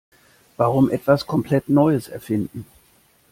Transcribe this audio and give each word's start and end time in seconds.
Warum 0.57 0.89
etwas 0.89 1.27
komplett 1.27 1.69
Neues 1.69 2.07
erfinden? 2.07 2.65